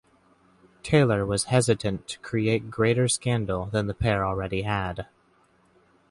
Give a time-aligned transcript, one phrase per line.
[0.81, 5.05] Taylor was hesitant to create greater scandal than the pair already had.